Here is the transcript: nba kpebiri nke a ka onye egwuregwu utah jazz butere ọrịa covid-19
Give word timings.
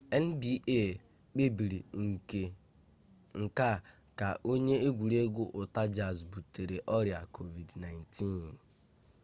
nba 0.25 0.51
kpebiri 1.33 1.79
nke 2.07 2.43
a 3.69 3.71
ka 4.19 4.29
onye 4.51 4.75
egwuregwu 4.87 5.43
utah 5.61 5.87
jazz 5.95 6.17
butere 6.31 6.75
ọrịa 6.97 7.19
covid-19 7.35 7.85